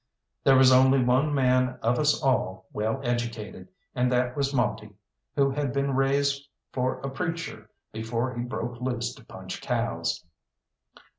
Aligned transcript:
There 0.43 0.55
was 0.55 0.71
only 0.71 0.99
one 1.03 1.31
man 1.31 1.77
of 1.83 1.99
us 1.99 2.23
all 2.23 2.65
well 2.73 3.01
educated, 3.03 3.67
and 3.93 4.11
that 4.11 4.35
was 4.35 4.51
Monte, 4.51 4.95
who 5.35 5.51
had 5.51 5.71
been 5.71 5.93
raised 5.95 6.47
for 6.71 6.99
a 7.01 7.09
preacher 7.11 7.69
before 7.93 8.35
he 8.35 8.41
broke 8.41 8.81
loose 8.81 9.13
to 9.13 9.23
punch 9.23 9.61
cows. 9.61 10.25